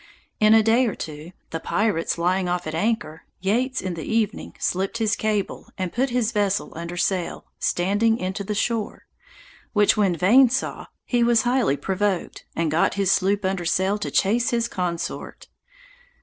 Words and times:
In 0.39 0.55
a 0.55 0.63
day 0.63 0.87
or 0.87 0.95
two, 0.95 1.31
the 1.51 1.59
pirates 1.59 2.17
lying 2.17 2.49
off 2.49 2.65
at 2.65 2.73
anchor, 2.73 3.21
Yeates 3.39 3.81
in 3.81 3.93
the 3.93 4.03
evening 4.03 4.55
slipped 4.59 4.97
his 4.97 5.15
cable, 5.15 5.67
and 5.77 5.93
put 5.93 6.09
his 6.09 6.31
vessel 6.31 6.73
under 6.75 6.97
sail, 6.97 7.45
standing 7.59 8.17
into 8.17 8.43
the 8.43 8.55
shore; 8.55 9.03
which 9.73 9.95
when 9.97 10.15
Vane 10.17 10.49
saw, 10.49 10.87
he 11.05 11.23
was 11.23 11.43
highly 11.43 11.77
provoked, 11.77 12.45
and 12.55 12.71
got 12.71 12.95
his 12.95 13.11
sloop 13.11 13.45
under 13.45 13.63
sail 13.63 13.99
to 13.99 14.09
chase 14.09 14.49
his 14.49 14.67
consort. 14.67 15.49